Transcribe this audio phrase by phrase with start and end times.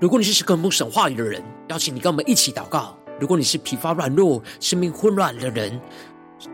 [0.00, 5.78] 如果你是渴慕神话语的人，邀请你跟我们一起祷告；如果你是疲乏软弱、生命混乱的人，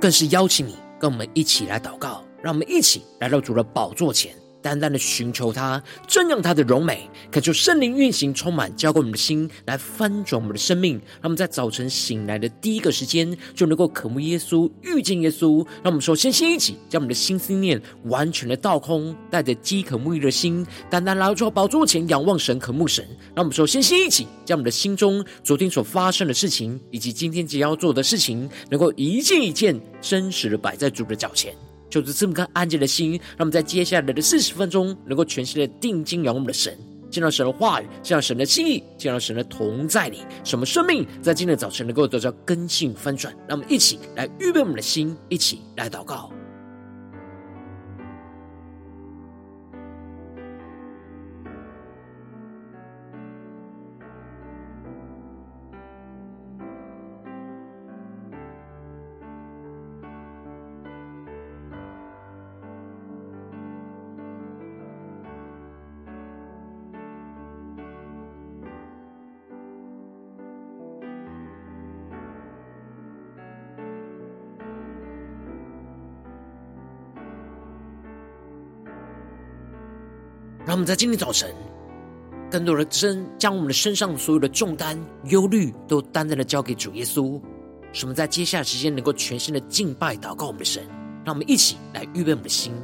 [0.01, 2.25] 更是邀请你跟我们一起来祷告。
[2.43, 4.35] 让我们一起来到主的宝座前。
[4.67, 10.95] 单单的寻求他，瞻仰他的荣美，恳求圣灵运行，充满浇灌我们的心，来翻转我们的生命。
[10.95, 15.65] 让我们在早晨醒来的第一个时间，就能够渴慕耶稣，遇见耶稣。
[15.85, 23.07] 让我们说，先先一起将我们的心思念完全的倒空，带着饥渴沐浴的心，单单来到宝座前仰望神，渴慕神。
[23.37, 31.55] 让我们说，先先一起将我们的心中昨天所发生的事情，以及今天即将要做的事情，能够一件一件真实的摆在主的脚前。
[31.89, 36.77] 就是这么颗安静的心，让我们在接下来的四十分钟，能够全新的定睛仰望我们的神，
[37.11, 43.35] 见到神的话语，见到神的心意，见到神的同在里，什么生命在今天早晨能够得到根性翻转。
[43.49, 46.31] 让我们一起来预备我们的心，一起来祷告。
[80.77, 81.51] 让我们在今天早晨，
[82.51, 87.41] 更多的真将我们的身上所有的重担、忧虑，都单单的交给主耶稣，
[87.95, 90.87] 使我们在接下来时间能够全心的敬拜、祷告我们的神。
[91.25, 92.75] 让我们一起来预备我们的心。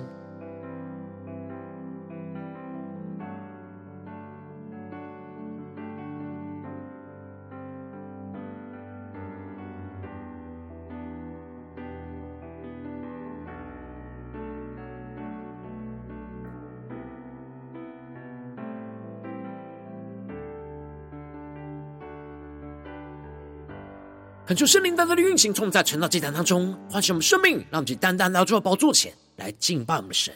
[24.52, 30.34] 恳求圣灵单单的运行，从我们在晨祷祭坛当中唤醒我们生命，让我们去单单来到主的宝座前来敬拜我们的神。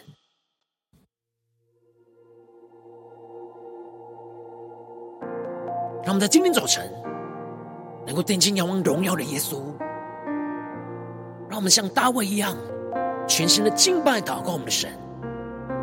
[6.02, 6.90] 让我们在今天早晨
[8.06, 9.58] 能够定睛仰望荣耀的耶稣，
[11.50, 12.56] 让我们像大卫一样
[13.28, 14.90] 全心的敬拜祷告我们的神。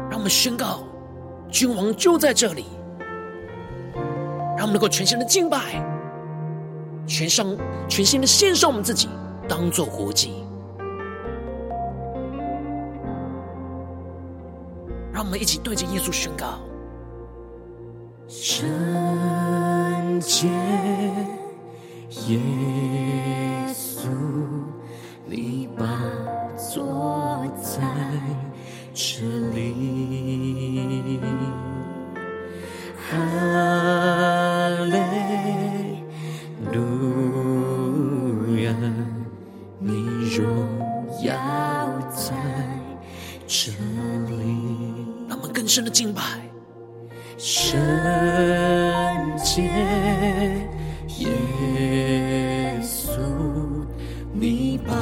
[0.10, 0.84] 让我们宣告，
[1.52, 2.66] 君王就在这里。
[4.58, 5.93] 让我们能够全心的敬拜。
[7.06, 7.56] 全上
[7.88, 9.08] 全心的献上我们自己，
[9.48, 10.32] 当做活祭，
[15.12, 16.60] 让我们一起对着耶稣宣告：
[18.28, 20.48] 圣洁
[22.28, 22.40] 耶
[23.74, 24.08] 稣，
[25.26, 25.86] 你把
[26.58, 27.82] 坐在
[28.94, 29.22] 这
[29.54, 30.33] 里。
[45.74, 46.22] 深的敬拜。
[47.36, 47.76] 圣
[49.44, 49.64] 洁
[51.18, 53.10] 耶稣，
[54.32, 54.94] 你把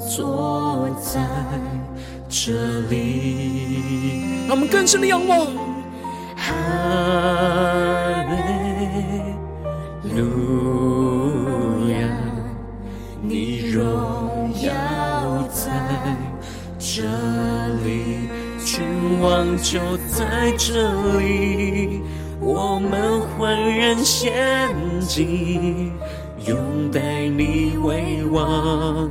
[0.00, 1.20] 座在
[2.28, 4.42] 这里。
[4.48, 5.46] 让我们更深的仰望。
[6.34, 6.52] 哈
[10.12, 11.94] 利路亚，
[13.22, 15.70] 你荣耀在
[16.80, 17.04] 这
[17.84, 18.28] 里，
[18.64, 19.78] 君王就
[20.20, 22.02] 在这里，
[22.40, 24.30] 我们欢然仙
[25.00, 25.90] 境，
[26.44, 29.08] 拥戴你为王，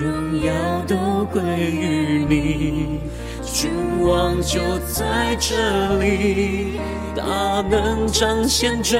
[0.00, 0.50] 荣耀
[0.86, 3.00] 都归于你。
[3.44, 3.70] 君
[4.00, 4.58] 王就
[4.90, 6.80] 在这里，
[7.14, 8.98] 大能彰显这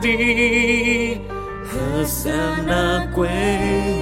[0.00, 1.22] 地，
[1.64, 2.30] 何塞
[2.66, 3.26] 那归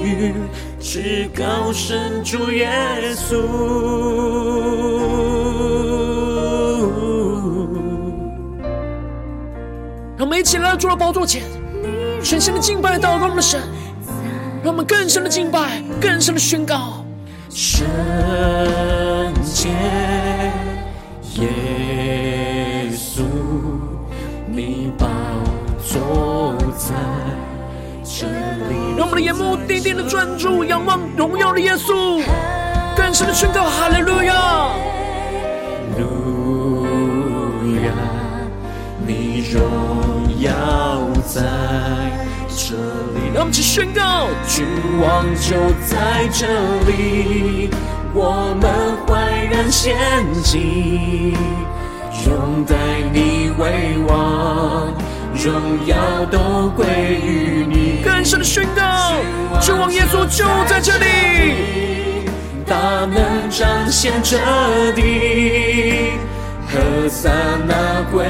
[0.03, 0.35] 于
[0.81, 2.69] 至高神主耶
[3.15, 3.41] 稣。
[10.21, 11.45] 让我们一起来到主的宝座前，
[12.23, 13.59] 全心的敬拜祷告我们的神，
[14.63, 17.03] 让我们更深的敬拜，更深的宣告。
[17.49, 17.87] 圣
[19.43, 19.71] 洁
[21.37, 21.49] 耶
[22.95, 23.23] 稣，
[24.47, 25.07] 你宝
[25.83, 26.95] 座在
[28.05, 28.97] 这里。
[28.99, 32.23] 让我们的眼目定定的专注，仰望荣耀的耶稣，
[32.95, 34.75] 更深的宣告：哈利路亚！
[35.99, 36.85] 路
[37.87, 37.91] 亚，
[39.07, 39.63] 你荣
[40.41, 40.51] 要
[41.27, 41.41] 在。
[42.53, 42.77] 这
[43.15, 44.67] 里，让我们一起宣告：君
[45.01, 45.57] 王就
[45.87, 46.47] 在这
[46.87, 47.71] 里，
[48.13, 48.71] 我们
[49.07, 49.97] 焕然献
[50.43, 51.35] 祭，
[52.27, 52.75] 拥戴
[53.13, 54.93] 你为王，
[55.35, 55.97] 荣耀
[56.31, 56.87] 都归
[57.25, 58.03] 于你。
[58.05, 59.15] 更深的宣告，
[59.61, 62.27] 君王耶稣就在这里，
[62.67, 62.77] 大
[63.07, 64.37] 能彰显彻
[64.95, 66.13] 底，
[66.69, 67.31] 何塞
[67.67, 68.27] 那归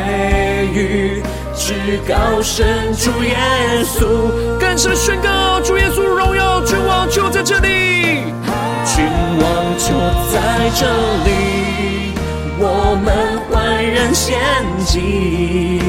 [0.73, 1.23] 于
[1.71, 3.37] 至高神主耶
[3.85, 4.59] 稣。
[4.59, 8.25] 更深宣告，主耶稣荣耀，君王就在这里，
[8.85, 9.05] 君
[9.39, 9.95] 王就
[10.33, 10.85] 在这
[11.25, 12.13] 里，
[12.59, 14.37] 我们焕然献
[14.85, 15.81] 祭，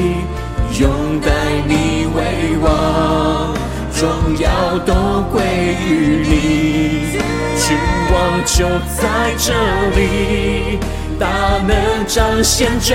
[0.78, 0.88] 拥
[1.20, 1.32] 戴
[1.66, 3.52] 你为王，
[4.00, 4.94] 荣耀都
[5.32, 5.42] 归
[5.84, 5.90] 于
[6.22, 7.18] 你。
[7.58, 7.76] 君
[8.12, 8.14] 王
[8.44, 9.52] 就在这
[9.98, 10.78] 里，
[11.18, 11.26] 大
[11.66, 12.94] 能彰显这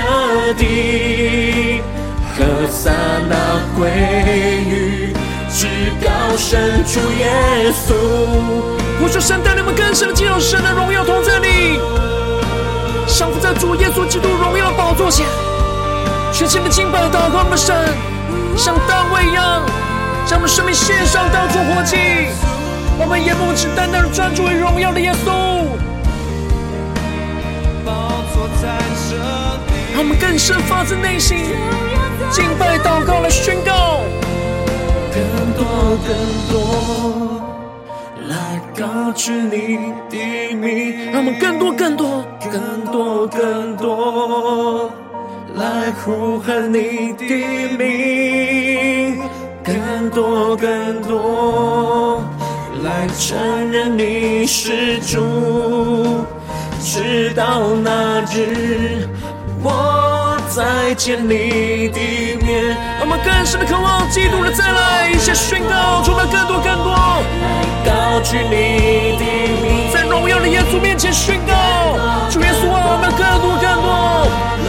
[0.54, 1.82] 地，
[2.38, 2.92] 何塞
[3.28, 3.36] 那
[3.76, 3.90] 归
[4.68, 5.12] 于
[5.50, 5.66] 至
[6.00, 7.92] 高神主耶稣。
[9.02, 11.80] 我说神带领我们更深的进入神的荣耀同在里，
[13.08, 15.26] 降服在主耶稣基督荣耀的宝座前，
[16.32, 17.74] 全心的敬拜祷告我们的神，
[18.56, 19.62] 像大卫一样，
[20.24, 21.96] 将我们生命献上当作活祭。
[23.00, 25.66] 我们眼目只单单的专注于荣耀的耶稣，
[27.84, 29.47] 让
[29.98, 31.38] 我们更深发自内心
[32.30, 34.04] 敬拜祷告来宣告，
[35.12, 35.20] 更
[35.54, 35.66] 多
[36.06, 36.14] 更
[36.52, 37.42] 多
[38.28, 44.88] 来高举你的名，让我们更多更多更多更多
[45.56, 47.24] 来呼喊你的
[47.76, 49.20] 名，
[49.64, 52.22] 更多更多。
[52.84, 53.36] 来承
[53.72, 56.24] 认你是主，
[56.80, 59.07] 直到那日
[59.62, 61.98] 我再见你的
[62.44, 62.76] 面。
[63.00, 66.94] 我们更深的渴望，基督的再来，一切宣告，充满更多更多，
[67.84, 69.24] 高举你的
[69.62, 71.52] 名，在荣耀的耶稣面前宣告，
[72.30, 73.88] 主耶稣啊，我们更多更多，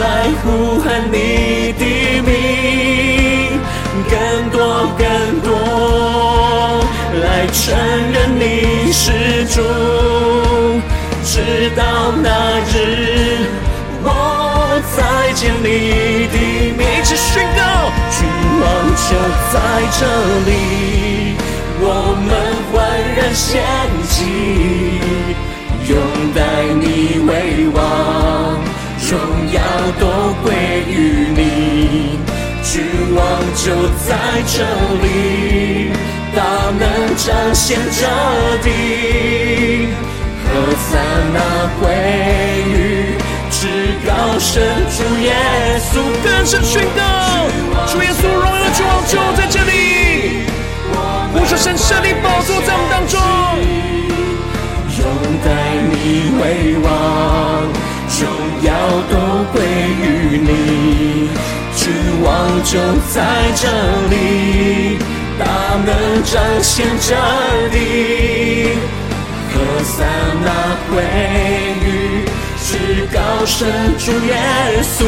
[0.00, 0.04] 来
[0.42, 1.84] 呼喊你的
[2.22, 3.60] 名，
[4.08, 4.58] 更多
[4.98, 5.04] 更
[5.40, 5.48] 多。
[7.20, 7.76] 来承
[8.12, 9.60] 认你是主，
[11.24, 13.46] 直到那日
[15.00, 16.36] 再见你的
[16.76, 16.80] 面。
[17.00, 17.60] 一起宣告，
[18.12, 18.18] 君
[18.60, 18.64] 王
[19.08, 19.10] 就
[19.50, 19.54] 在
[19.98, 20.00] 这
[20.44, 20.52] 里，
[21.80, 21.84] 我
[22.28, 22.28] 们
[22.70, 22.76] 焕
[23.16, 23.48] 然献
[24.06, 24.18] 祭，
[25.88, 25.90] 拥
[26.34, 26.38] 戴
[26.78, 26.84] 你
[27.26, 27.30] 为
[27.72, 27.80] 王，
[29.08, 29.12] 荣
[29.50, 29.56] 耀
[29.98, 30.02] 都
[30.42, 30.52] 归
[30.86, 30.92] 于
[31.34, 31.38] 你。
[32.62, 32.70] 君
[33.16, 33.18] 王
[33.56, 33.64] 就
[34.06, 34.08] 在
[34.46, 34.54] 这
[35.02, 35.04] 里。
[36.36, 36.38] 大
[36.78, 36.82] 能
[37.16, 38.06] 彰显这
[38.62, 38.68] 地，
[40.44, 40.88] 何塞
[41.32, 41.36] 那
[41.80, 41.88] 归
[43.60, 43.68] 于至
[44.06, 44.62] 高神
[44.96, 45.34] 主耶
[45.92, 46.00] 稣。
[46.24, 47.02] 更深宣告，
[47.86, 49.70] 主耶稣荣耀的君王就在这里。
[51.32, 53.20] 我说神设立宝座在我们当中，
[54.96, 55.04] 拥
[55.44, 55.48] 戴
[55.90, 55.92] 你
[56.40, 56.42] 为
[56.82, 56.88] 王，
[58.18, 58.22] 荣
[58.62, 58.68] 耀
[59.10, 59.14] 都
[59.52, 59.60] 归
[60.00, 60.04] 于
[60.40, 60.48] 你。
[61.76, 61.82] 君
[62.22, 62.28] 王
[62.64, 62.72] 就
[63.12, 63.16] 在
[63.56, 63.62] 这
[64.08, 64.98] 里。
[65.38, 65.44] 大
[65.86, 65.88] 能
[66.24, 66.32] 彰
[66.62, 67.14] 显这
[67.72, 68.76] 里，
[69.48, 70.04] 何塞
[70.44, 70.48] 那
[70.90, 71.69] 归于至
[73.12, 73.68] 高声
[73.98, 75.04] 主耶稣。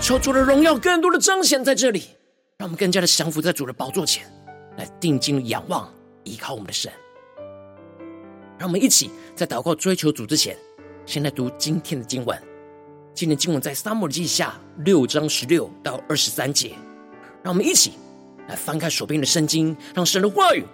[0.00, 2.04] 求主的荣耀更多的彰显在这里，
[2.58, 4.24] 让我们更加的降服在主的宝座前，
[4.76, 5.92] 来定睛仰望
[6.24, 6.92] 依靠我们的神。
[8.58, 10.56] 让我们一起在祷告追求主之前，
[11.04, 12.40] 先来读今天的经文。
[13.14, 16.72] 今天经文在撒母耳记下六章十六到二十三节。
[17.42, 17.92] 让我们一起
[18.48, 20.64] 来翻开手边的圣经，让神的话语，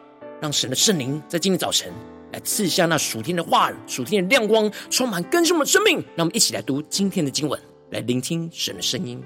[0.41, 1.93] 让神的圣灵在今天早晨
[2.33, 5.99] 来赐下那属天的话语、属天的亮光，充满更新我们的生命。
[6.17, 7.61] 让我们一起来读今天的经文，
[7.91, 9.23] 来聆听神的声音。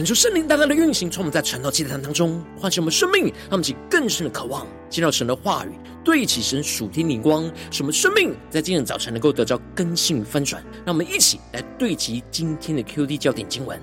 [0.00, 10.64] 恳求圣灵大大的运行，从我们在传道祭坛当中唤醒我们生命，让我们起更深的渴望，见到神的话语，对齐神属天灵光，使我们生命在今天早晨能够得到更新翻转。
[10.86, 13.78] 让我们一起来对齐今天的 QD 焦点经文，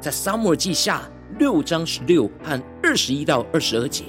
[0.00, 1.08] 在撒母耳记下
[1.38, 4.02] 六章十六和二十一到二十二节，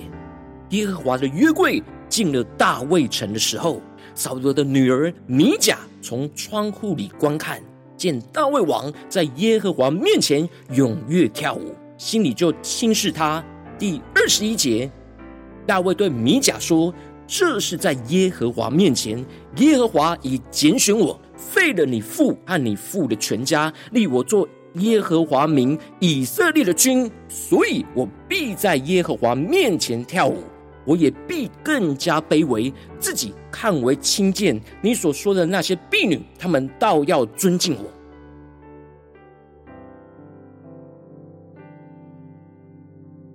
[0.71, 3.79] 耶和华的约柜进了大卫城的时候，
[4.15, 7.61] 扫罗的女儿米甲从窗户里观看。
[8.01, 13.43] 见大卫王在耶和华面前踊跃跳舞，心里就轻视他。
[13.77, 14.89] 第二十一节，
[15.67, 16.91] 大卫对米甲说
[17.27, 19.23] ：“这是在耶和华面前，
[19.57, 30.37] 耶和华已拣选我，废了你父和你父的全家，立我做耶和华名以色列的君，所以我必在耶和华面前跳舞。”
[30.85, 34.59] 我也必更加卑微，自己看为轻贱。
[34.81, 37.91] 你所说的那些婢女，她们倒要尊敬我。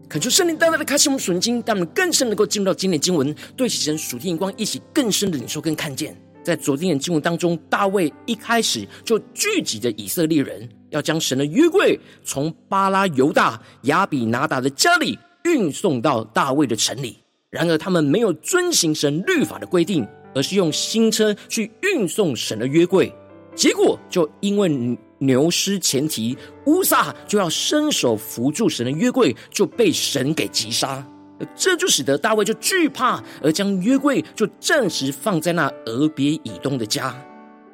[0.09, 6.17] 恳求圣灵大大的开启我们属灵经，让我们更深能够进入到今天的经文，对齐神属天眼光，一起更深的领受跟看见。
[6.45, 17.26] 在昨天的经文当中，大卫一开始就聚集着以色列人，要将神的约柜从巴拉犹大亚比拿达的家里运送到大卫的城里。
[17.51, 23.13] 然而，他们没有遵行神律法的规定，而是用新车去运送神的约柜，
[23.55, 24.69] 结果就因为
[25.19, 26.37] 牛失前蹄，
[26.67, 31.07] 乌撒就要伸手扶住神的约柜，就被神给击杀。
[31.55, 37.15] 这就使得大卫就惧怕，而将约柜就暂时放在那俄别以东的家。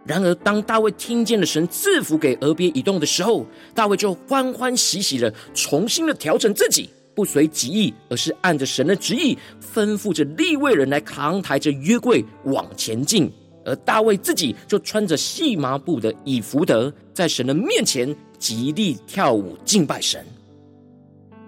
[0.05, 6.91] 然而，当大卫听见了神赐福给俄别以东的时候，大卫就欢欢喜喜的重新的调整自己。
[7.15, 9.37] 不随己意，而是按着神的旨意，
[9.75, 13.31] 吩咐着利未人来扛抬着约柜往前进。
[13.65, 20.25] 而大卫自己就穿着细麻布的以弗得，在神的面前极力跳舞敬拜神。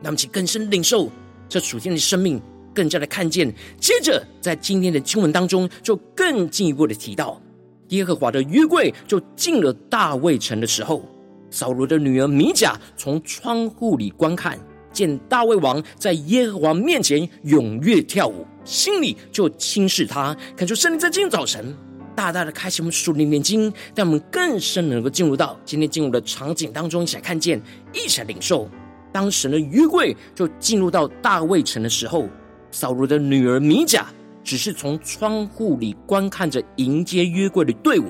[0.00, 1.10] 那么，请更深领受
[1.48, 2.40] 这属天的生命，
[2.72, 3.52] 更加的看见。
[3.80, 7.40] 接着，在今天的经文当中，就更进一步的提到，
[7.88, 11.02] 耶和华的约柜就进了大卫城的时候，
[11.50, 14.56] 扫罗的女儿米甲从窗户里观看。
[14.94, 20.34] 见大卫王在耶和华面前踊跃跳舞，心里就轻视他。
[20.56, 21.74] 恳求圣灵在今天早晨
[22.14, 27.60] 大大的开启我们属灵眼睛，让我们更深能够进入到今天进入的场景当中，一起来看见，
[27.92, 28.68] 一起来领受。
[29.12, 32.28] 当神的约柜就进入到大卫城的时候，
[32.70, 34.06] 扫罗的女儿米甲
[34.42, 38.06] 只是从窗户里观看着迎接约柜的队伍，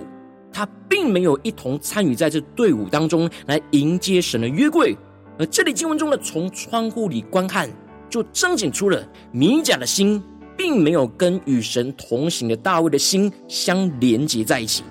[0.52, 4.96] 她并没有一同参与在这队伍当中来迎接神的约柜。
[5.38, 7.68] 而这里经文中的从窗户里观看，
[8.08, 10.22] 就彰显出了米甲的心，
[10.56, 14.84] 并没有跟与神同行的大卫的心相连接在一起。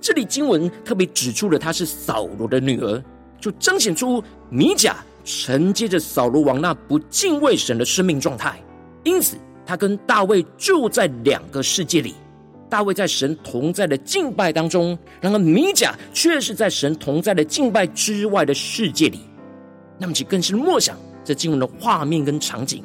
[0.00, 3.02] 这里经文特别指出了她是扫罗的女儿，
[3.40, 8.62] 就彰显出米甲承接着扫罗王那不敬畏神的生命状态。
[9.02, 12.14] 因此，他跟大卫住在两个世界里。
[12.68, 19.18] 大卫在神同在的敬拜当中，然而米甲却是在神同在的敬拜之外的世界里。
[20.00, 22.82] 那么，其更是默想这经文的画面跟场景。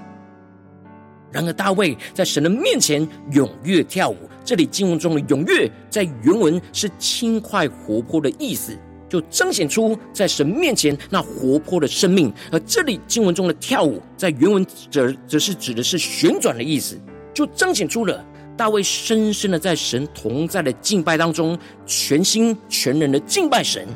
[1.31, 4.17] 然而，大卫在神的面前踊跃跳舞。
[4.43, 8.77] 这里经文中的“踊跃”在原文是轻快活泼的意思，
[9.09, 12.31] 就彰显出在神面前那活泼的生命。
[12.51, 16.95] 而这里经文中的“跳舞”在原文则则是指的是旋转的意思，
[17.33, 18.23] 就彰显出了
[18.55, 23.87] 大卫深深的在神同在的敬拜当中，全心全人的敬拜神。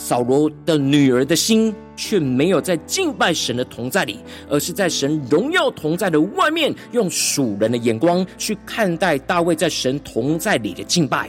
[0.00, 11.28] 扫罗的女儿的心却没有在敬拜神的同在里，而是在神荣耀同在的外面，用属人的眼光去看待大卫在神同在里的敬拜。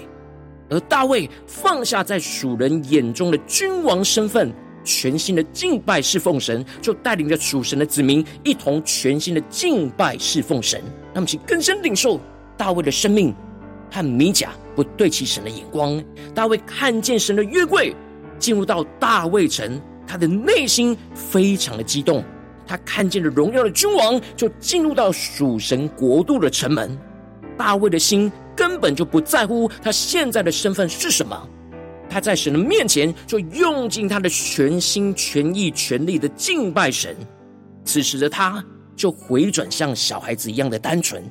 [0.69, 4.49] 而大卫放下在属人眼中的君王身份，
[4.85, 10.81] 全新的敬拜侍奉神，就带领着属神的子民一同全新的敬拜侍奉神。
[11.13, 12.17] 那么，请更深领受
[12.55, 13.35] 大卫的生命
[13.91, 16.01] 和米甲不对齐神的眼光。
[16.33, 17.93] 大卫看见神的约柜。
[18.41, 22.21] 进入到大卫城，他的内心非常的激动。
[22.67, 26.97] 他看见了荣耀的君王，就进入到属神国度的城门。
[27.57, 31.47] 大卫的心根本就不在乎他现在的身份是什么，
[32.09, 37.15] 他在神的面前就用尽他的全心全意全力的敬拜神。
[37.83, 38.63] 此时的他
[38.95, 41.21] 就回转像小孩子一样的单纯，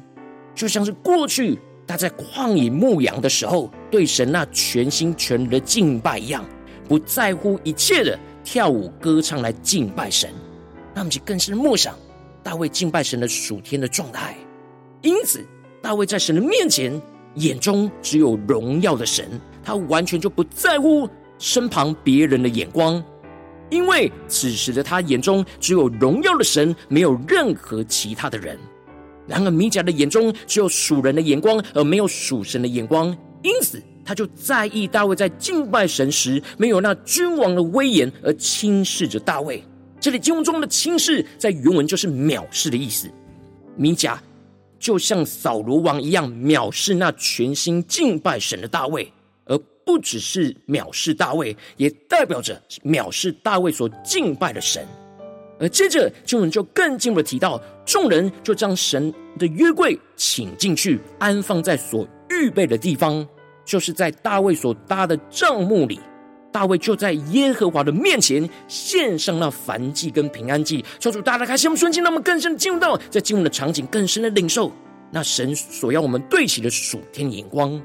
[0.54, 6.44] 就像是过去他在旷野牧羊的时候对神那全心全意的敬拜一样。
[6.90, 10.28] 不在乎一切的跳舞歌唱来敬拜神，
[10.92, 11.94] 那么就更是默想
[12.42, 14.36] 大卫敬拜神的属天的状态。
[15.02, 15.46] 因此，
[15.80, 17.00] 大卫在神的面前，
[17.36, 23.00] 眼中只有荣耀的神，他完全就不在乎身旁别人的眼光。
[23.70, 28.58] 因为此时的他眼中只有荣耀的神，没有任何其他的人。
[29.28, 39.62] 然而米甲的眼中只有属人的眼光，而没有属神的眼光，因此他就在意大卫在敬拜神时没有那君王的威严，而轻视着大卫。
[40.00, 43.08] 这里经文中的轻视，在原文就是藐视的意思。
[43.76, 44.20] 米甲
[44.78, 49.12] 就像扫罗王一样藐视那全心敬拜神的大卫，
[49.44, 54.86] 而不只是藐视大卫，也代表着藐视大卫所敬拜的神。
[55.58, 63.26] 而接着经文就更进一步提到，众人就将神的约柜请进去，安放在所预备的地方，
[63.70, 66.00] 就是在大卫所搭的帐幕里。
[66.50, 74.72] 大卫就在耶和华的面前献上那燔祭跟平安祭，求主大大开心我们顺境，让我们更深进入到在经文的场景，更深的领受
[75.12, 77.80] 那神所要我们对齐的属天眼光。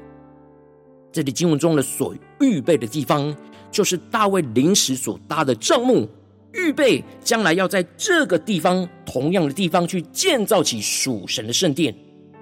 [1.12, 3.32] 这里经文中的所预备的地方，
[3.70, 6.08] 就是大卫临时所搭的帐幕，
[6.52, 11.94] 预备将来要在这个地方同样的地方去建造起属神的圣殿。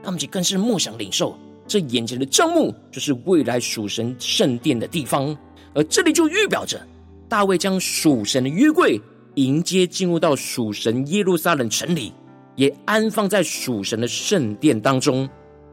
[0.03, 5.37] 他们就更是默想领受这眼前的帐幕，就是未来属神圣殿的地方。
[5.75, 6.81] 而这里就预表着
[7.29, 9.01] 大卫将属神的约柜
[9.35, 12.13] 迎接进入到属神耶路撒冷城里，
[12.55, 15.29] 也安放在属神的圣殿当中。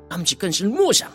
[0.10, 1.10] 他们就更是默想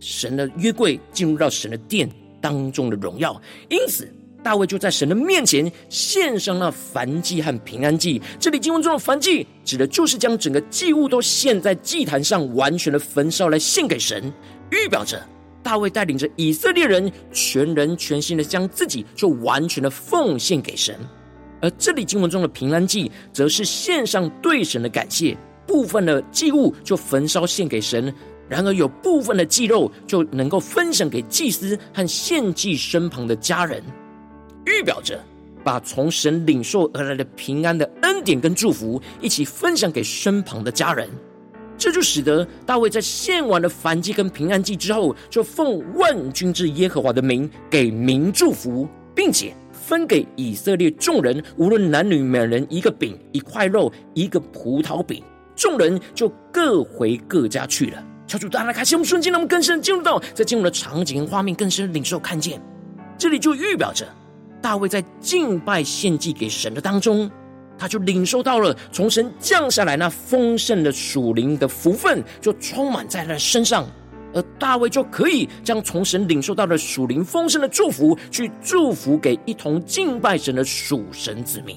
[0.00, 3.40] 神的约柜进入到神的殿当中的荣耀。
[3.70, 8.20] 因此，大卫就在神的面前献上那燔祭和平安祭。
[8.40, 14.32] 这里经文中的燔祭，指的就是将整个祭物都献在祭坛上，完全的焚烧来献给神，
[14.70, 15.22] 预表着。
[15.62, 20.98] 大卫带领着以色列人，全人全心的将自己就完全的奉献给神。
[21.60, 25.36] 而这里经文中的平安祭，则是献上对神的感谢。
[25.64, 28.12] 部分的祭物就焚烧献给神，
[28.48, 33.80] 然而有部分的祭肉就能够分享给祭司和献祭身旁的家人，
[34.66, 35.18] 预表着
[35.64, 41.08] 把从神领受而来的平安的恩典跟祝福，一起分享给身旁的家人。
[41.78, 55.24] 这就使得大卫在献完了燔祭跟平安祭之后，就奉万军之耶和华的名给民祝福，并且分给以色列众人，无论男女，每人一个饼、一块肉、一个葡萄饼，
[55.56, 58.04] 众人就各回各家去了。
[58.28, 62.62] 求主大大开启我们瞬间，让我们更深进入到在进入的场景画面，更深领受看见。
[63.18, 64.06] 这里就预表着
[64.62, 67.30] 大卫在敬拜献祭给神的当中。
[67.78, 73.84] 他就领受到了从神降下来那丰盛的属灵的福分，就充满在他的身上，
[74.32, 81.76] 而大卫就可以将从神领受到的属灵丰盛的祝福，去祝福给一同敬拜神的属神子民，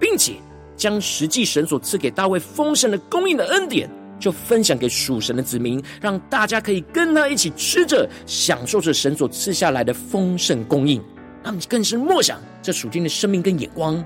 [0.00, 0.34] 并且
[0.76, 11.00] 将实际神所赐给大卫丰盛的供应的恩典，就分享给属神的子民，让大家可以跟他一起吃着，享受着神所赐下来的丰盛供应。
[11.42, 14.02] 他们更是默想这属天的生命跟眼光。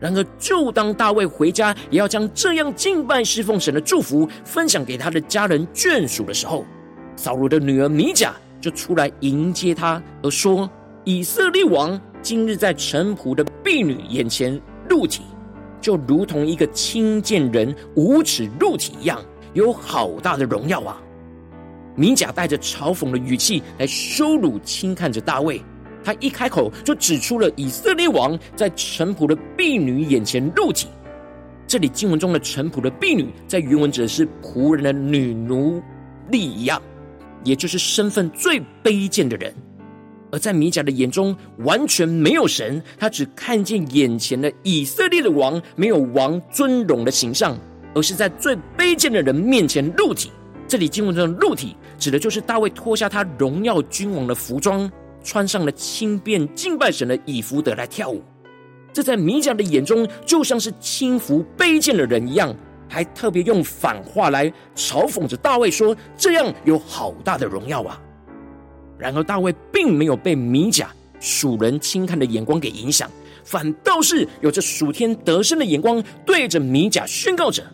[0.00, 6.64] 然而，就当大卫回家，也要将这样敬拜侍奉神的祝福分享给他的家人眷属的时候，
[7.14, 10.68] 扫罗的女儿米甲就出来迎接他，而说
[11.04, 15.22] ：“以色列王今日在臣仆的婢女眼前露体，
[15.80, 21.00] 就如同一个轻贱人无耻露体一样，有好大的荣耀啊！”
[21.94, 25.62] 米甲带着嘲讽的语气来羞辱轻看着大卫。
[26.04, 30.88] 他一开口就指出了以色列王在臣仆的婢女眼前露体。
[31.66, 35.82] 这里经文中的臣仆的婢女，在原文指的是仆人的女奴
[36.30, 36.80] 隶一样，
[37.44, 39.54] 也就是身份最卑贱的人。
[40.30, 47.56] 而在米甲的眼中，完全没有神，他只看见眼前的以色列的王没有王尊荣的形象，
[47.94, 50.30] 而是在最卑贱的人面前露体。
[50.66, 54.90] 这里经文中的露体，指的就是大卫脱下他荣耀君王的服装。
[55.22, 58.22] 穿上了轻便敬拜神的以福德来跳舞，
[58.92, 62.54] 这在米甲的眼中就像是轻浮卑贱的人一样，
[62.88, 68.00] 还特别用反话来嘲讽着大卫说：“这样有好大的荣耀啊！”
[68.98, 73.10] 然而大卫并没有被米甲属人轻看的眼光给影响，
[73.44, 77.64] 反倒是有着属天得胜的眼光，对着米甲宣告着：“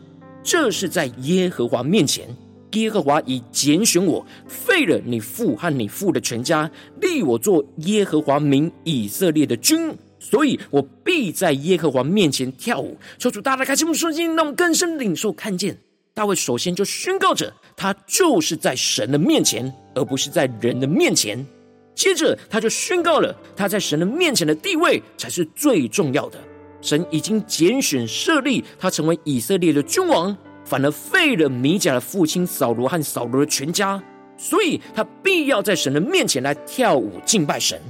[0.42, 2.26] 这是在耶和华面前。”
[2.72, 12.96] 耶和华已拣选我，废了你父和你父的全家，立我做耶和华名以色列的君，所以我必在耶和华面前跳舞。
[13.18, 15.78] 求主大大开心我们的心，让我们更深领受看见。
[16.14, 21.46] 大卫首先就宣告着，他就是在神的面前，而不是在人的面前。
[21.94, 26.38] 接着他就宣告了，他在神的面前的地位才是最重要的。
[26.80, 30.36] 神已经拣选设立他成为以色列的君王。
[30.68, 34.02] 反而废了米甲的父亲扫罗和扫罗的全家，
[34.36, 37.80] 所以他必要在神的面前来跳舞敬拜神。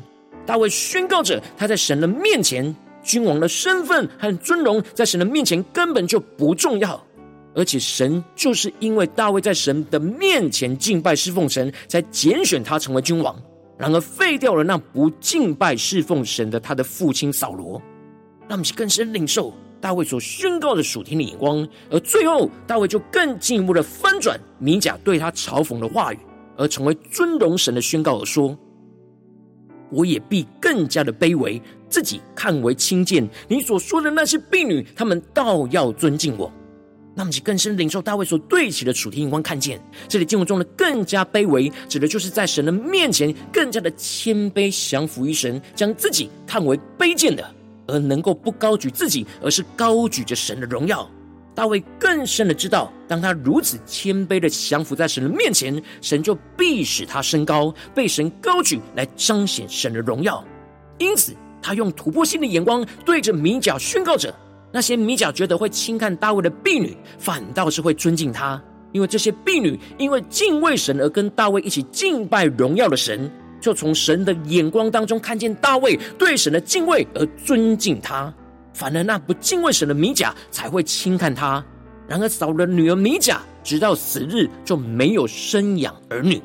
[0.46, 7.04] 大卫宣告着他在神的面前君王的身份和尊荣在神的面前根本就不重要，
[7.56, 13.34] 而且神就是因为大卫在神的面前敬拜侍奉神，才拣选他成为君王。
[13.76, 17.82] 然而废掉了那不敬拜侍奉神的他的父亲扫罗，
[18.48, 19.52] 让我们更深领受。
[19.80, 21.66] 大卫所宣告的属天的眼光。
[21.90, 26.18] 而最后，大卫就更进一步的翻转米甲对他嘲讽的话语，
[26.56, 28.56] 而成为尊荣神的宣告而说
[29.90, 33.28] ：“我也必更加的卑微，自己看为轻贱。
[33.48, 36.52] 你所说的那些婢女，他们倒要尊敬我。”
[37.14, 47.44] 那么，其更深领受大卫所对齐的属天眼光，看见这里经文中的更加卑微，指的就是在神的面前更加的谦卑，降服于神，将自己看为卑贱的，
[47.88, 51.10] 而能够不高举自己，而是高举着神的荣耀。
[51.54, 60.44] 大卫更深的知道，当他如此谦卑的降服在神的面前，神就必使他升高，被神高举来彰显神的荣耀。
[60.98, 64.32] 因此，他用突破性的眼光对着米甲宣告着。
[64.70, 73.28] 那些米甲觉得会轻看大卫的婢女，反倒是会尊敬他，因为这些婢女因为敬畏神而跟大卫一起敬拜荣耀的神，
[73.60, 78.32] 就从神的眼光当中看见大卫对神的敬畏而尊敬他。
[78.72, 81.64] 反而那不敬畏神的米甲才会轻看他。
[82.06, 86.40] 然而扫罗的女儿米甲直到死日就没有生养儿女。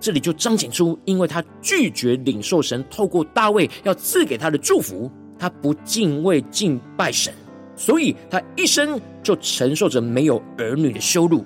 [0.00, 5.10] 这里就彰显出，因为他拒绝领受神透过大卫要赐给他的祝福。
[5.38, 7.32] 他不敬畏敬拜神，
[7.76, 11.44] 所以他一生就承受着没有儿女的羞辱。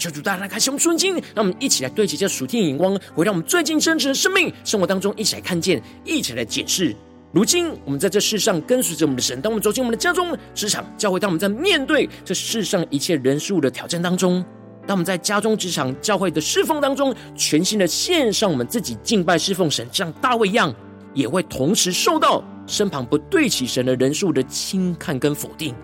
[0.00, 6.96] 求主大家来开启我们经，让我们一起来对齐这属天的眼光，回到我们最近真实的生命生活当中，一起来看见，一起来检视。
[7.32, 14.42] 如今我们在这世上跟随着我们的神，当我们走进我们的家中、职场、教会，当我们在面对这世上一切人事物的挑战当中，
[14.86, 20.74] 当我们在家中、职场、教会的侍奉当中，全心的献上我们自己敬拜侍奉神，像大卫一样，
[21.12, 22.42] 也会同时受到。
[22.66, 25.74] 身旁不对齐神的人数的轻看跟否定，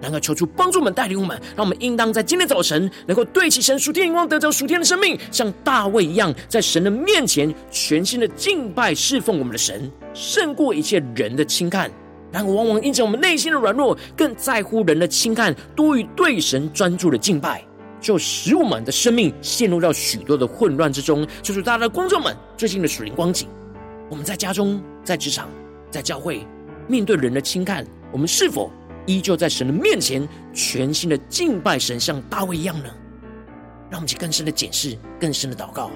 [0.00, 11.90] 然而求主帮助我们带领我们，让我们应当在今天早晨能够对齐神属天眼光，得着属天的生命，像大卫一样，在神的面前全心的敬拜侍奉我们的神，胜过一切人的轻看。
[12.32, 17.64] 然而往往因着我们内心的软弱，更在乎人的轻看，多于对神专注的敬拜，
[18.00, 21.26] 就使我们的生命陷入到许多的混乱之中。
[21.42, 23.48] 求主大家的观众们最近的属灵光景，
[24.08, 25.48] 我们在家中，在职场。
[25.90, 26.46] 在教会
[26.86, 28.70] 面对人的轻看，我们是否
[29.10, 32.88] 依旧在神的面前全新的敬拜神，像大卫一样呢？
[33.90, 35.90] 让我们去更深的检视，更深的祷告，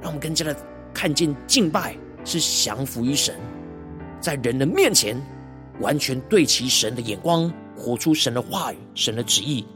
[0.00, 0.56] 让我们更加的
[0.94, 3.34] 看见敬拜是降服于神，
[4.18, 5.20] 在人的面前
[5.80, 9.66] 完全对齐神的眼光，活出神的话语、神的旨意，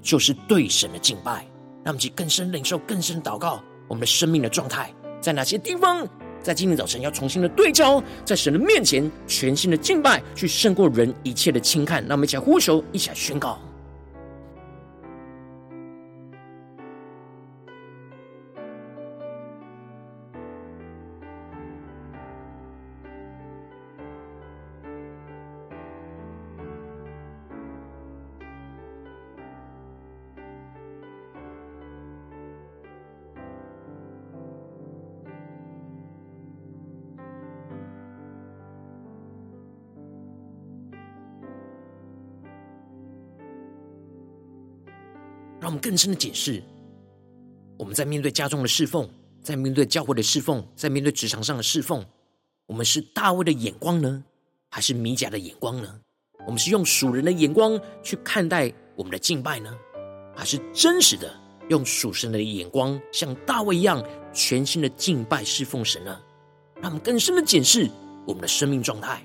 [0.00, 1.44] 就是对神的敬拜。
[1.84, 6.06] 让我们去更深领受、更深祷告，我们的生命的状态在哪些地方？
[6.42, 12.04] 在今天早晨，要重新的对照，在神的面前全新的敬拜，去胜过人一切的轻看。
[12.06, 13.58] 那我们一起来呼求，一起来宣告。
[45.82, 46.62] 更深的解释，
[47.76, 49.10] 我们在面对家中的侍奉，
[49.42, 52.06] 在面对教会的侍奉，在面对职场上的侍奉，
[52.66, 54.22] 我们是大卫的眼光呢，
[54.70, 56.00] 还是米甲的眼光呢？
[56.46, 59.76] 我们是用属人的眼光去看待我们的敬拜呢，
[60.36, 61.34] 还是真实的
[61.68, 66.20] 用属神的眼光，像大卫一样全新的敬拜侍奉神呢？
[66.76, 67.90] 让我们更深的检视
[68.26, 69.24] 我们的生命状态。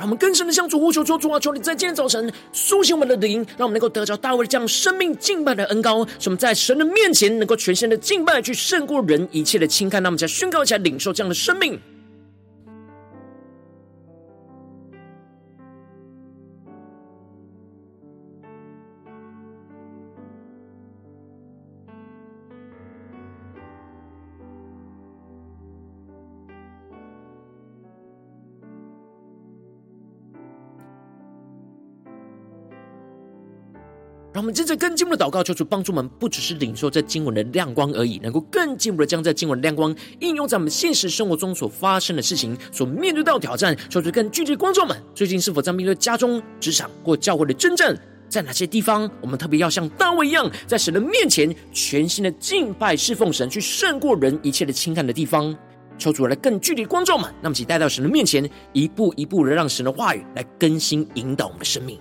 [0.00, 10.02] 让我们更深的向主呼求，说：“主啊，求你在今天早晨苏醒我们的灵，让我们能够得着大卫这样生命敬拜的恩高，使我们在神的面前能够全心的敬拜，去胜过人一切的轻看。
[10.02, 11.78] 让我们再宣告一下，领受这样的生命。”
[34.40, 43.76] 我们接着更进一步的祷告，求主帮助我们，不只是领受这经文的亮光而已，能够更进一步的将这经文的亮光应用在我们现实生活中所发生的事情、所面对到的挑战。
[43.90, 47.94] 求主更具体的光照们，最近是否在面对家中、职场或教会的征战，
[48.30, 55.54] 在哪些地方，我们特别要像大卫一样，在神的面前全心的敬拜侍奉神，去胜过人一切的轻看的地方。
[55.98, 62.00] 求主来更具体的光照们，那么请带到神的面前，一步一步的让神的话语来更新引导我们的生命。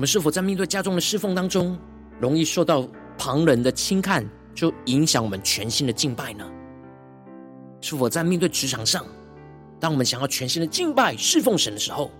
[0.00, 1.78] 我们是否在面对家中的侍奉当中，
[2.18, 6.50] 容易受到旁人的轻看，就影响我们全心的敬拜呢？
[7.82, 9.04] 是否在面对职场上，
[9.78, 12.10] 当我们想要全心的敬拜侍奉神的时候，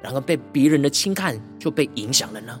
[0.00, 2.58] 然而被别人的轻看就被影响了呢？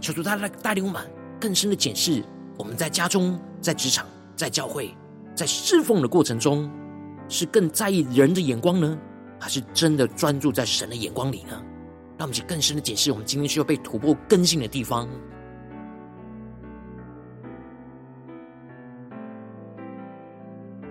[0.00, 1.00] 求主他来带领我们
[1.40, 2.20] 更深的检视，
[2.58, 4.92] 我们在家中、在职场、在教会、
[5.36, 6.68] 在侍奉的过程中，
[7.28, 8.98] 是更在意人的眼光呢，
[9.38, 11.62] 还是真的专注在神的眼光里呢？
[12.22, 15.08] 让我们去更深的解释，我们今天需要被突破更新的地方。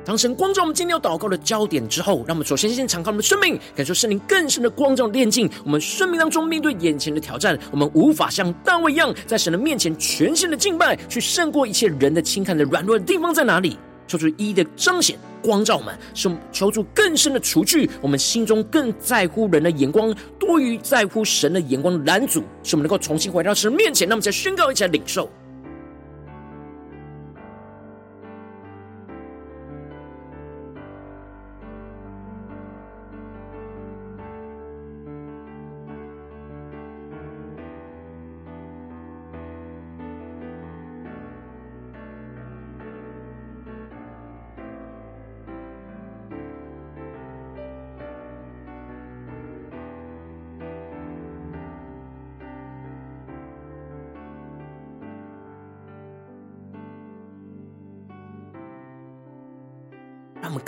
[0.03, 7.57] 当神光照我们今天要祷告的焦点之后，让我们首先先敞开我们的生命，感受圣灵更深的光照炼净我们生命当中面对眼前的挑战。
[7.71, 13.77] 我们无法像大卫一样，在神的面前全心的敬拜，去胜过一切人的轻看的软弱的地方在哪里？
[14.05, 20.13] 求主一一的彰显光照我们，使我们求主更深的除去我们心中更在乎人的眼光，
[20.51, 24.05] 过于在乎神的眼光的拦阻，使我们能够重新回到神面前。
[24.09, 25.29] 那么，再宣告一下领受。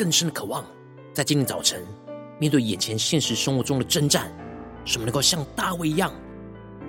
[0.03, 0.65] 更深的渴望，
[1.13, 1.81] 在今天早晨
[2.37, 4.29] 面对眼前现实生活中的征战，
[4.85, 6.13] 我们能够像大卫一样，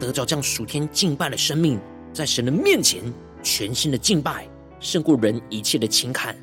[0.01, 1.79] 得着这样属天敬拜的生命，
[2.13, 3.01] 在神的面前
[3.41, 4.49] 全新的敬拜，
[4.81, 6.35] 胜过人一切的轻看。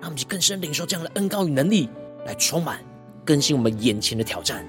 [0.00, 1.90] 让我们去更深领受这样的恩膏与能力，
[2.24, 2.78] 来充满
[3.24, 4.64] 更新我们眼前的挑战。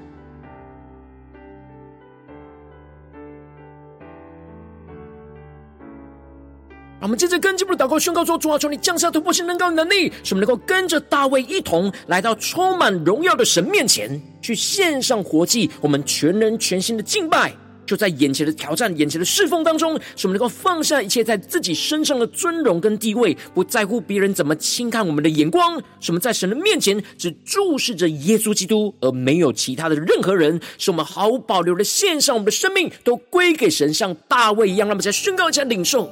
[7.01, 15.69] 我们接着跟进我们的祷告宣告说：主啊，求你降下突破性能高的能力，使我们能够跟着大卫一同来到充满荣耀的神面前，去献上活祭。
[15.79, 25.81] 我们全人全心的敬拜，就在眼前的挑战、眼前的侍奉当中，使我们能够放下一切在自己身上的尊荣跟地位，不在乎别人怎么轻看我们的眼光。
[26.01, 30.59] 使我们在神的面前只注视着耶稣基督，而没有其他的任何人。
[30.77, 34.89] 使我们毫无保留的献上我们的生命，都归给神，像大卫一样。
[34.89, 36.11] 让我们再宣告一下领受。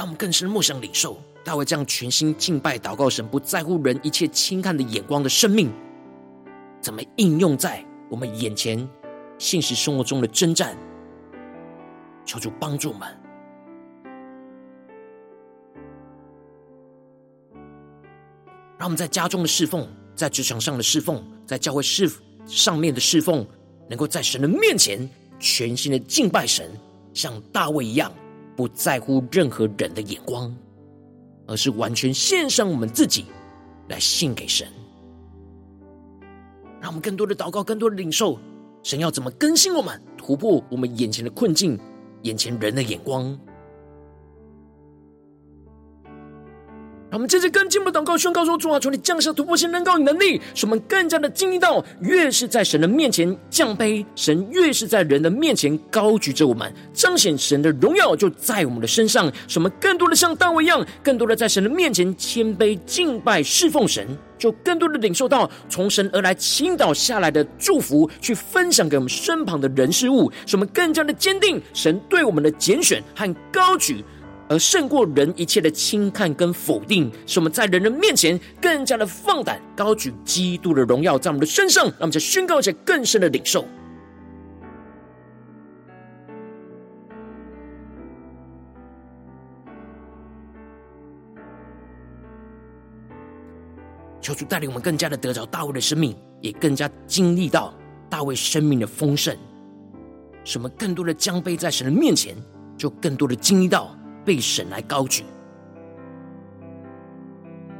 [0.00, 5.70] 让我们更深默想领受大卫这样全心敬拜祷告神，不在乎人一切轻看的眼光的生命，
[6.80, 8.88] 怎么应用在我们眼前
[9.36, 10.74] 现实生活中的征战？
[12.24, 13.08] 求主帮助我们，
[18.78, 22.10] 让我们在家中的侍奉，在职场上的侍奉，在教会侍
[22.46, 23.46] 上面的侍奉，
[23.86, 25.06] 能够在神的面前
[25.38, 26.70] 全心的敬拜神，
[27.12, 28.10] 像大卫一样。
[28.60, 30.54] 不在乎任何人的眼光，
[31.46, 33.24] 而是完全献上我们自己
[33.88, 34.68] 来献给神。
[36.78, 38.38] 让我们更多的祷告，更多的领受
[38.82, 41.80] 神要怎么更新我们，突破我们眼前的困境，
[42.24, 43.34] 眼前人的眼光。
[47.12, 64.06] 我们接着跟进我们的祷告宣告说：主啊，求你降下突破性能高与能力，使我们更加的经历到，越是在神的面前降卑，神越是在人的面前高举着我们，彰显神的荣耀就在我们的身上，使我们更多的像大卫一样，更多的在神的面前谦卑敬拜侍奉神，
[64.38, 74.04] 就更多的领受到从神而来倾倒下来的祝福，去分享给我们身旁的人事物，使我们更加的坚定神对我们的拣选和高举。
[74.50, 83.64] 而胜过人一切的轻看跟否定，使我们在人人面前更加的放胆高举基督的荣耀在我们的身上，让我们在宣告着更深的领受。
[94.20, 97.72] 求主带领我们更加的得着大卫的生命，也更加经历到
[98.08, 99.32] 大卫生命的丰盛，
[100.44, 102.34] 使我们更多的降卑在神的面前，
[102.76, 103.96] 就更多的经历到。
[104.24, 105.24] 被神来高举，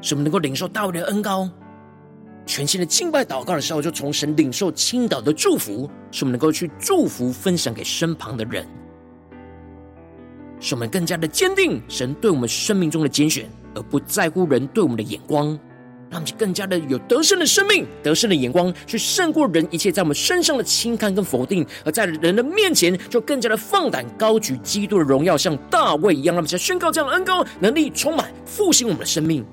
[0.01, 1.49] 使我们能够领受大卫的恩高，
[2.47, 8.67] 全新的敬拜祷告的时候，就从神领受倾倒的祝福，使我们能够去祝福分享给身旁的人，
[10.59, 15.59] 使我们更加的坚定神对我们生命中的拣选，而不在乎人对我们的眼光。
[16.11, 29.45] 让我们更加的有得胜的生命，得胜的眼光，去胜过人一切在我们身上的轻看跟否定，而在人的面前就更加的放胆高举基督的荣耀，像大卫一样，让我们宣告这样的恩膏能力充满复兴我们的生命。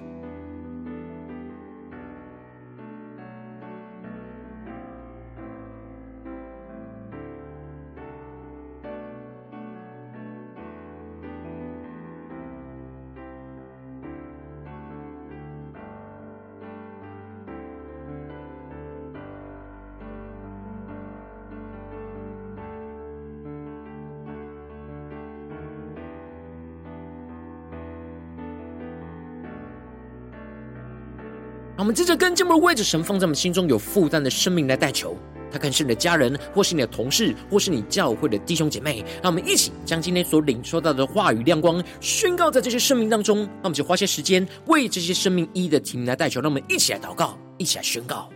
[31.87, 35.15] 我们接着跟进步的位置，神放在我们心中有负担的生命来代求。
[35.49, 39.01] 他可能是你的家人，或是你的同事，或是你教会的弟兄姐妹。
[39.23, 43.45] 让我们一起将今天所领受到的话语亮光宣告在这些生命当中。
[43.61, 46.41] 那我们就花些时间为这些生命一一的提名来代求。
[46.41, 48.29] 让我们一起来祷告，一起来宣告。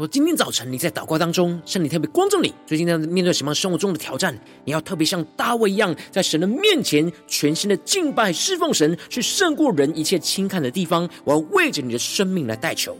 [0.00, 4.34] 我今天早晨你在祷告当中，圣灵特别光照你，最近在面对什么生活中的挑战，
[4.64, 11.06] 你要特别像大卫一样，在神的面前全心的敬拜侍奉神，去胜过人一切轻看的地方。
[11.22, 12.96] 我要为着你的生命来代求，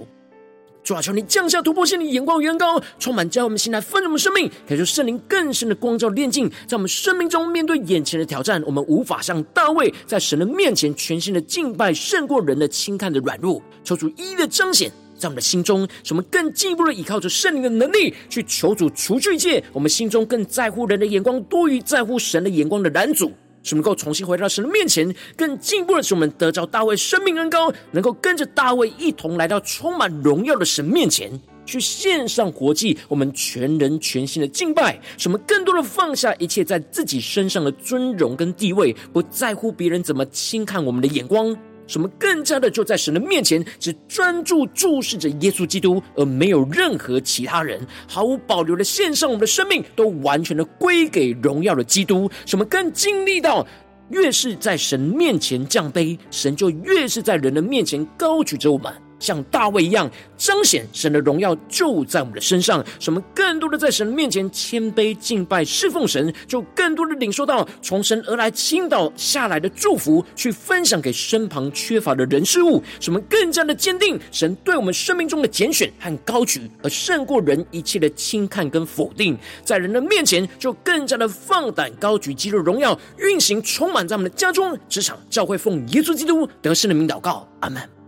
[0.84, 14.92] 主啊，求你降下突破性的眼光远高，充满将我们心来丰盛我们生命，感受圣灵更深的光照的炼净，在我们生命中面对眼前的挑战，我们无法像大卫在神的面前全心的敬拜，胜过人的轻看的软弱，求主一一的彰显。
[15.20, 23.30] 在我们的心中，使我们更进一步的依靠着圣灵的能力，去求主除去一切我们心中更在乎人的眼光多于在乎神的眼光的拦阻，
[23.62, 31.30] 使我们能够重新回到神的面前，更进一步的使我们得着大卫生命恩膏，能够跟着大卫一同来到充满荣耀的神面前，
[31.66, 41.56] 去献上活祭，我们全人全心的敬拜，使我们更多的放下一切在自己身上的尊荣跟地位，不在乎别人怎么轻看我们的眼光。
[41.90, 52.30] 什么更加的就在神的面前，只专注注视着耶稣基督，而没有任何其他人，毫无保留的献上我们的生命，都完全的归给荣耀的基督。
[52.46, 53.66] 什么更经历到，
[54.10, 58.92] 越是在神面前降卑，神就越是在人的面前高举着我们。
[59.20, 87.99] 像大卫一样彰显神的荣耀就在我们的身上，使我们更多的在神面前谦卑敬拜侍奉神，就更多的领受到从神而来倾倒下来的祝福，去分享给身旁缺乏的人事物，使我们更加的坚定神对我们生命中的拣选和高举，而胜过人一切的轻看跟否定，在人的面前就更加的放胆高举基督荣耀运行，充满在我们的家中、职场、教会，奉耶稣基督得胜的名祷告，阿门。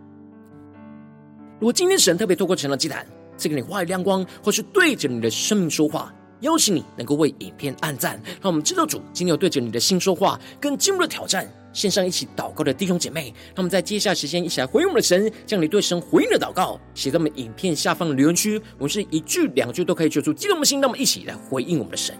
[1.63, 3.07] 如果今天神特别透过成了祭坛
[3.37, 11.49] 赐给你话语亮光，或是对着你的生命说话，邀请你能够为影片按赞，让我们知道主今天有对着你的心说话，更进一步的挑战。
[11.73, 22.13] 线上一起祷告的弟兄姐妹，让我们在接下来时间一起来回应我们的神，将你对神回应的祷告写在我们影片下方的留言区，我们是一句两句都可以说出激动的心，那么一起来回应我们的神。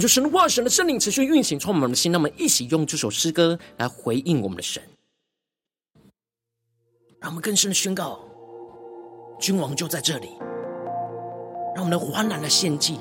[0.00, 2.10] 恳求神的话，神的圣灵持续运行，充满我们的心。
[2.10, 4.82] 那么，一起用这首诗歌来回应我们的神，
[7.20, 8.18] 让我们更深的宣告：
[9.38, 10.30] 君王就在这里。
[11.74, 12.98] 让我们的欢然的献祭，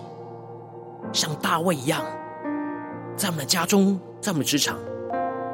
[1.14, 2.04] 像大卫一样，
[3.16, 4.78] 在我们的家中，在我们的职场，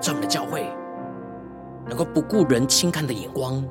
[0.02, 0.68] 在我们的教会，
[1.88, 3.64] 能够不顾人轻看的眼光，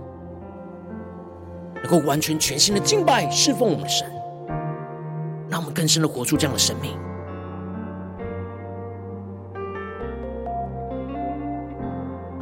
[1.74, 4.08] 能够完全全心的敬拜侍奉我们的神，
[5.50, 6.96] 让我们更深的活出这样的生命。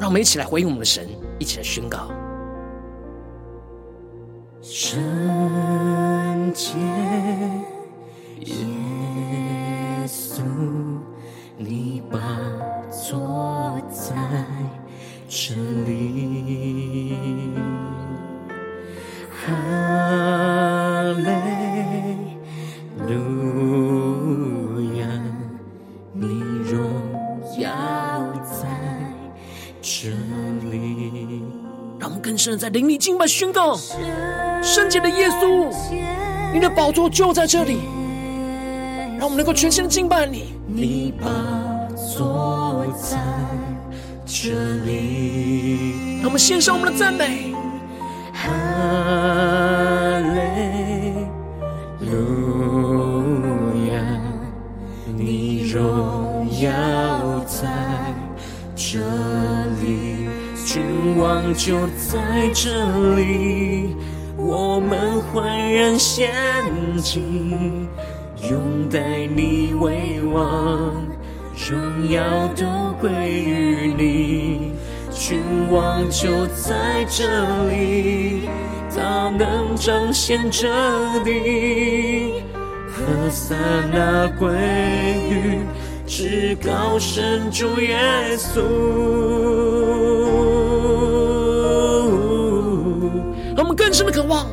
[0.03, 2.11] 让我们一起来回应我们的神，一起来宣告：
[4.61, 5.00] 圣
[6.53, 6.76] 洁
[8.40, 8.57] 耶
[10.05, 10.42] 稣，
[11.57, 12.18] 你把
[12.90, 14.16] 座在
[15.28, 15.55] 这
[15.86, 17.55] 里，
[19.30, 19.53] 哈
[30.72, 31.42] 里。
[32.00, 33.76] 让我们更深的在灵里敬拜宣告：
[34.60, 35.72] 圣洁的耶稣，
[36.52, 37.78] 你的宝座就在这里，
[39.16, 40.54] 让我们能够全心的敬拜你。
[40.66, 41.28] 你宝
[41.96, 43.18] 座在
[44.26, 44.50] 这
[44.84, 47.54] 里，让我们献上我们的赞美。
[48.32, 48.48] 哈
[61.22, 63.94] 君王就在这里，
[64.36, 66.28] 我们焕然仙
[67.00, 67.88] 境，
[68.50, 70.92] 拥戴你为王，
[71.54, 72.66] 荣耀都
[73.00, 74.72] 归于你。
[75.12, 75.38] 君
[75.70, 77.24] 王就在这
[77.70, 78.48] 里，
[78.92, 80.68] 他能彰显这
[81.22, 82.42] 里。
[82.88, 83.54] 何塞
[83.92, 84.50] 那归
[85.30, 85.60] 于
[86.04, 87.96] 至高神主耶
[88.36, 88.60] 稣。
[93.72, 94.46] 们更深的渴望，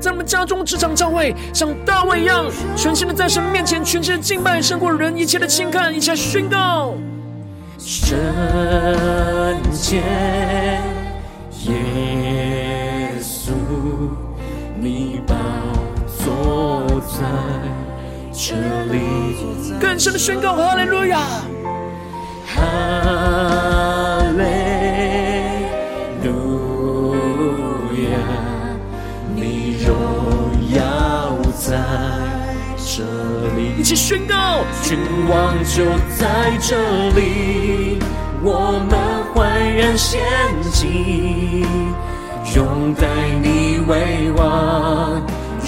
[0.00, 2.44] 在我们家中、职场、教会，像大卫一样，
[2.74, 6.94] 全心的在神面前，全心的敬拜，胜过人一切的轻看，一切宣告。
[7.78, 8.18] 圣
[9.70, 10.02] 洁
[11.66, 13.52] 耶稣，
[14.80, 15.34] 你宝
[16.24, 17.22] 座在
[18.32, 18.56] 这
[18.92, 19.78] 里。
[19.80, 21.20] 更深的宣告：哈利路亚，
[32.96, 33.02] 这
[33.56, 33.74] 里。
[33.76, 34.96] 一起宣告：君
[35.28, 35.84] 王就
[36.16, 36.76] 在这
[37.10, 37.98] 里，
[38.40, 38.96] 我们
[39.34, 40.22] 焕然献
[40.70, 41.66] 祭，
[42.54, 43.06] 拥戴
[43.42, 45.20] 你为王，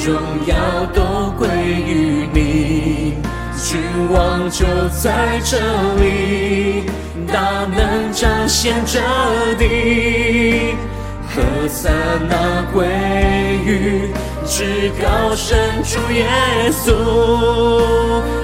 [0.05, 0.15] 荣
[0.47, 0.55] 耀
[0.95, 3.15] 都归于你。
[3.61, 3.81] 君
[4.13, 5.59] 王就在这
[5.97, 6.85] 里，
[7.27, 9.01] 大能彰显这
[9.59, 10.77] 地，
[11.35, 11.91] 何塞
[12.29, 12.87] 那归
[13.65, 14.13] 于
[14.47, 16.25] 至高神主耶
[16.71, 16.93] 稣。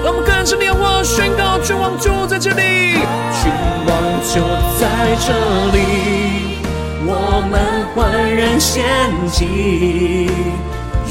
[0.03, 2.93] 让我们更深的仰望宣告：君王就在这里，
[3.41, 3.51] 君
[3.87, 3.91] 王
[4.21, 4.41] 就
[4.79, 5.33] 在这
[5.71, 5.77] 里，
[7.05, 7.53] 我们
[7.95, 8.83] 焕然献
[9.31, 10.29] 祭，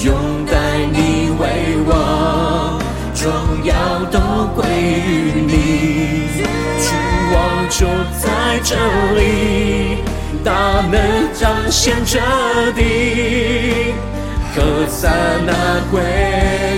[0.04, 0.14] 拥
[0.46, 0.52] 戴
[0.92, 1.42] 你为
[1.88, 2.78] 王，
[3.16, 3.32] 荣
[3.64, 3.74] 耀
[4.10, 4.20] 都
[4.54, 5.50] 归于你。
[6.78, 6.86] 君
[7.32, 7.34] 王
[7.70, 7.86] 就
[8.20, 8.76] 在这
[9.14, 9.98] 里，
[10.44, 11.40] 大能彰
[11.70, 12.20] 显这
[12.72, 13.94] 地。
[14.54, 15.08] 何塞
[15.46, 15.52] 那
[15.90, 16.02] 归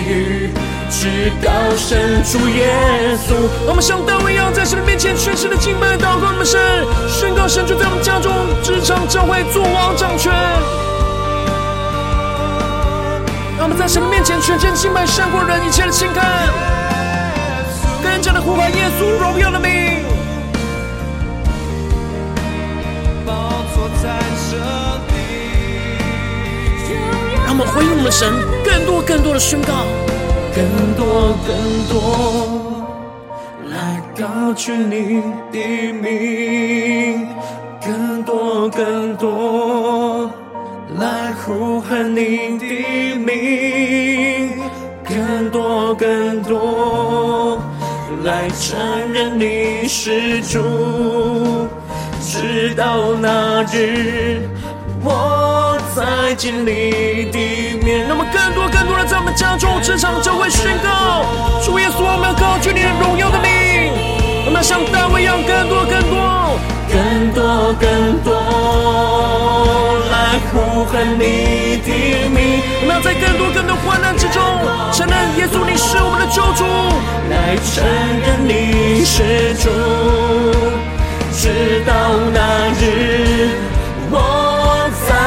[0.07, 0.51] 于
[0.89, 3.35] 至高神主耶稣。
[3.67, 6.61] 我们像大卫一样，在神的面前全心的敬拜祷告，我们神
[7.09, 10.33] 宣告神就在我们家中、职场、教会作王掌权。
[13.59, 16.25] 让我们在神的面前全心敬拜，胜过人一切的轻看，
[18.03, 20.05] 更加的呼唤耶稣荣耀的名。
[23.27, 23.33] 宝
[23.75, 24.09] 座在
[24.51, 24.63] 这里。
[24.63, 24.84] 让
[27.57, 28.29] 我们回应我们神，
[28.65, 29.87] 更多更多的宣告，
[30.53, 31.55] 更多更
[31.87, 32.85] 多
[33.71, 37.29] 来高举你的名，
[37.81, 40.29] 更多更多
[40.99, 44.59] 来呼喊你的名，
[45.09, 47.63] 更多更多
[48.25, 48.77] 来承
[49.13, 51.69] 认你是主，
[52.21, 54.41] 直到那日
[55.05, 55.44] 我。
[55.95, 57.39] 在经历的
[57.85, 61.25] 面，那么更多更多的在我们家中、职场、教会宣告，
[61.65, 63.93] 主耶稣，我们要高举你的荣耀的名，
[64.45, 66.59] 我们要像大卫一样，更多更多，
[66.91, 71.89] 更多更多来呼喊你的
[72.29, 74.43] 名，我们要在更多更多患难之中，
[74.93, 76.67] 承认耶稣你是我们的救主，
[77.31, 77.87] 来承
[78.19, 79.71] 认你是主，
[81.31, 81.95] 直到
[82.35, 82.83] 那日
[84.11, 84.44] 我。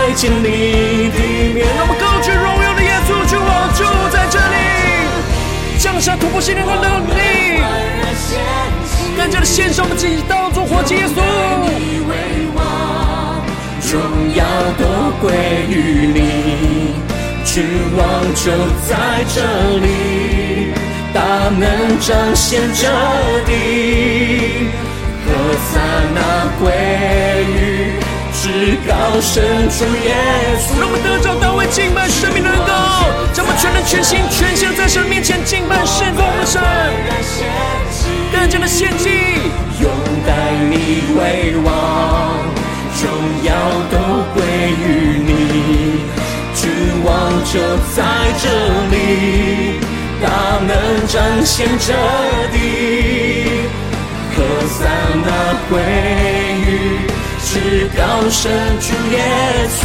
[0.08, 1.20] 在经历的
[1.53, 4.55] 面，让我们高举荣耀的耶稣，君王就在这里，
[5.78, 7.60] 降下突破性的能力，
[9.18, 11.20] 更加的献上我们自己，当作活祭耶稣。
[13.91, 14.45] 荣耀
[14.80, 15.34] 都归
[15.68, 16.95] 于你，
[17.43, 17.66] 君
[17.97, 18.51] 王就
[18.88, 19.43] 在这
[19.84, 20.72] 里，
[21.14, 21.20] 大
[21.60, 22.88] 能彰显着
[23.45, 24.72] 地，
[25.26, 25.28] 何
[25.68, 25.82] 塞
[26.16, 26.72] 那归
[27.51, 27.76] 于
[28.58, 30.16] 至高神主耶
[30.58, 30.80] 稣。
[30.80, 36.60] 让我们得着大卫敬拜生命的恩膏，将我们全人全心全心在神面前敬拜侍奉的神，
[38.34, 39.10] 更加的献祭，
[39.80, 39.88] 拥
[40.26, 40.34] 戴
[40.72, 40.74] 你
[41.14, 41.70] 为王。
[42.97, 43.05] 荣
[43.45, 43.53] 耀
[43.91, 43.95] 都
[44.34, 44.41] 归
[44.74, 46.01] 于你，
[46.55, 46.66] 君
[47.05, 47.14] 王
[47.45, 47.62] 就
[47.93, 48.01] 在
[48.41, 48.49] 这
[48.89, 49.78] 里，
[50.20, 50.26] 大
[50.66, 50.74] 能
[51.05, 51.93] 彰显着
[52.51, 53.70] 地，
[54.34, 54.36] 何
[54.68, 54.89] 塞
[55.24, 55.30] 那
[55.70, 55.78] 归
[56.41, 56.46] 于
[57.60, 59.82] 至高神主耶稣。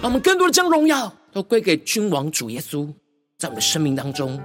[0.00, 2.92] 让我们更多的将荣耀都归给君王主耶稣，
[3.38, 4.40] 在我们的生命当中，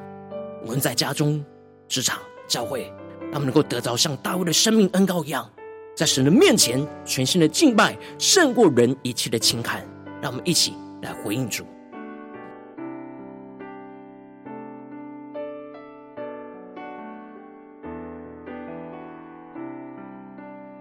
[0.63, 1.43] 无论在家中、
[1.87, 2.93] 职场、教会。
[3.29, 5.49] 让我们能够得到像大卫的生命恩膏一样，
[5.95, 9.83] 在神的面前全新的敬拜，胜过人一切的轻看。
[10.21, 11.65] 让我们一起来回应主。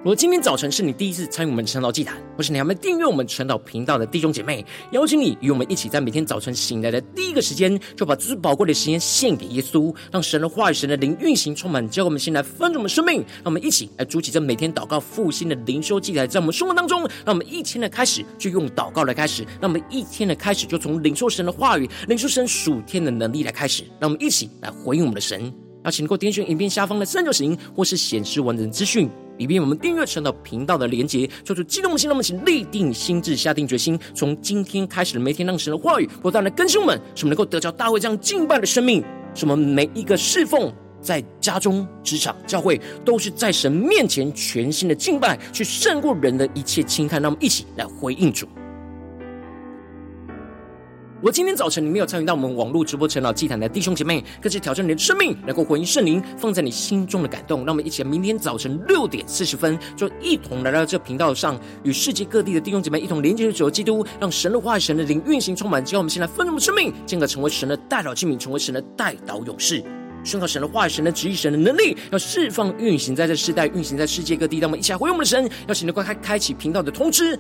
[0.07, 13.17] 如果今天早晨是你第一次参与我们晨祷祭坛，或是你还没订阅我们晨祷频道的弟兄姐妹，邀请你与我们一起在每天早晨醒来的第一个时间，就把最宝贵的时间献给耶稣，让神的话语、神的灵运行充满，教会我们先来分盛我们生命。
[13.17, 23.83] 让我们一起来筑起这每天祷告复兴的灵修祭坛，在我们生活当中，让我们一天的开始就用祷告来开始，让我们一天的开始就从领受神的话语、领受神属天的能力来开始。
[23.99, 25.53] 让我们一起来回应我们的神。
[25.85, 29.11] 邀请你能够点选影片下方的三角形，或是显示完整资讯。
[29.39, 47.21] 里边我们订阅神的频道的连接，做出激动的心，那么请立定心智，下定决心，从今天开始每天，让神的话语不断的更新我们，使我们能够得着大卫这样敬拜的生命，使我们每一个侍奉在家中、职场、教会，都是在神面前全新的敬拜，去胜过人的一切轻看。
[47.21, 48.47] 让我们一起来回应主。
[51.23, 57.61] 我今天早晨你没有参与到我们网络直播晨祷祭坛的弟兄姐妹，更是挑战你的生命，能够回应圣灵放在你心中的感动。
[57.65, 65.83] 让我们一起，明天早晨六点四十分，就一同来到这频道上，与世界各地的弟兄姐妹一同连接的基督，让神的话语、神的灵运行充满。
[65.83, 69.83] 只要我们先来分盛生命，进而成为神的代祷器皿，成为神的代祷勇士，
[70.23, 74.59] 宣告神的话语、神的旨意、神的能力，要释放运行在这世代，运行在世界各地。
[74.59, 77.31] 让我们一起来回应我们的神，要请你快开开启频道的通知，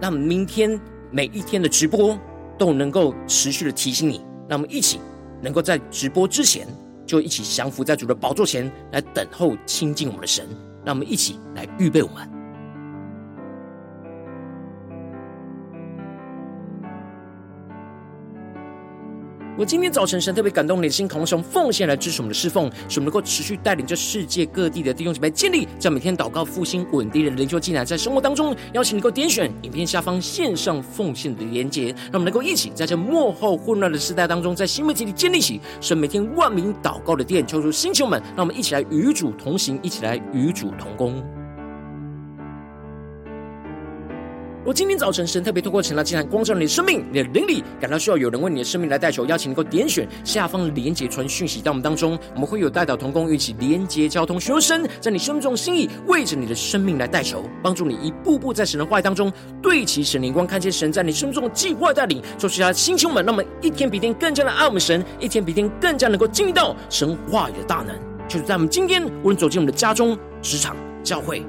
[0.00, 2.18] 让我们明天每一天的直播。
[2.58, 5.00] 都能够持续的提醒你，让我们一起
[5.40, 6.66] 能够在直播之前
[7.06, 10.46] 就一起降服在主的宝座前来等候亲近我们的神，
[10.84, 12.41] 让我们一起来预备我们。
[19.58, 41.22] 我今天早晨，神特别感动你的心，同时用奉献来支持我们的侍奉，使我们能够持续带领着世界各地的弟兄姐妹建立这样每天祷告复兴稳定的灵修进来，在生活当中，邀请你能够点选影片下方线上奉献的连结，让我们能够一起在这幕后混乱的时代当中，在新媒体里建立起神每天万名祷告的殿，求主星球们，让我们一起来与主同行，一起来与主同工。
[44.64, 67.96] 我今天早晨，神特别透过晨祷祭坛光照你的生命，你的灵里感到需要有人为你的生命来代求，邀请你能够点选下方的连结传讯息到我们当中，我们会有代祷同工一起连结交通，学生在你生命中的心意，为着你的生命来代求，帮助你一步步在神的话语当中对齐神灵光，看见神在你生命中的计划带领，就是他心胸们，让我们一天比一天更加的爱我们神，一天比一天更加能够经历到神话语的大能，
[68.28, 71.44] 就是在我们今天无论走进我们的家中、职场、教会，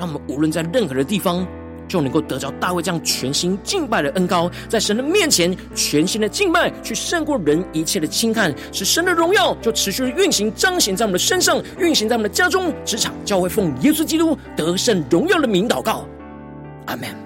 [0.00, 1.46] 让我们无论在任何的地方。
[1.88, 16.06] 就能够得着大卫这样全心敬拜的恩高，在神的面前全心的敬拜，去胜过人一切的轻看，使神的荣耀就持续运行彰显在我们的身上，运行在我们的家中、职场、教会，奉耶稣基督得胜荣耀的名祷告，
[16.86, 17.25] 阿门。